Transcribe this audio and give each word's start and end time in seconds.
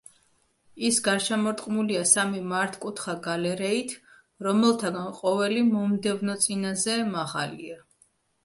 ის 0.87 0.95
გარშემორტყმულია 1.07 2.01
სამი 2.11 2.41
მართკუთხა 2.53 3.15
გალერეით, 3.27 3.93
რომელთაგან 4.49 5.13
ყოველი 5.21 5.65
მომდევნო 5.69 6.37
წინაზე 6.47 6.97
მაღალია. 7.13 7.79